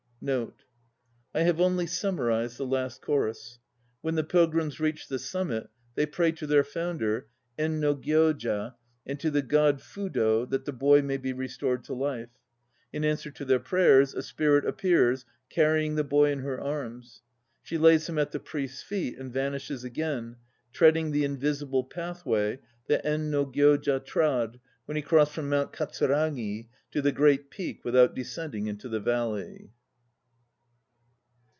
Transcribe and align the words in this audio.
1 0.23 0.37
1 0.39 0.53
I 1.33 1.41
have 1.41 1.59
only 1.59 1.87
summarized 1.87 2.59
the 2.59 2.65
last 2.67 3.01
chorus. 3.01 3.57
When 4.01 4.13
the 4.13 4.23
pilgrims 4.23 4.79
reach 4.79 5.07
the 5.07 5.17
sum 5.17 5.47
mit, 5.47 5.67
they 5.95 6.05
pray 6.05 6.31
to 6.33 6.45
their 6.45 6.63
founder, 6.63 7.25
En 7.57 7.79
no 7.79 7.95
Gyoja, 7.95 8.75
and 9.03 9.19
to 9.19 9.31
the 9.31 9.41
God 9.41 9.81
Fudo 9.81 10.45
that 10.51 10.65
the 10.65 10.73
boy 10.73 11.01
may 11.01 11.17
be 11.17 11.33
restored 11.33 11.83
to 11.85 11.95
life. 11.95 12.29
In 12.93 13.03
answer 13.03 13.31
to 13.31 13.43
their 13.43 13.59
prayers 13.59 14.13
a 14.13 14.21
Spirit 14.21 14.63
appears 14.63 15.25
carrying 15.49 15.95
the 15.95 16.03
boy 16.03 16.29
in 16.29 16.41
her 16.41 16.61
arms. 16.61 17.23
She 17.63 17.79
lays 17.79 18.07
him 18.07 18.19
at 18.19 18.31
the 18.31 18.39
Priest's 18.39 18.83
feet 18.83 19.17
and 19.17 19.33
vanishes 19.33 19.83
again, 19.83 20.35
treading 20.71 21.09
the 21.09 21.23
Invisible 21.23 21.83
Pathway 21.83 22.59
that 22.87 23.03
En 23.03 23.31
no 23.31 23.43
Gyoja 23.43 23.99
trod 24.05 24.59
when 24.85 24.97
he 24.97 25.01
crossed 25.01 25.31
from 25.31 25.49
Mount 25.49 25.73
Kat 25.73 25.95
suragi 25.95 26.67
to 26.91 27.01
the 27.01 27.11
Great 27.11 27.49
Peak 27.49 27.83
without 27.83 28.13
descending 28.13 28.67
into 28.67 28.87
the 28.87 28.99
valley. 28.99 29.71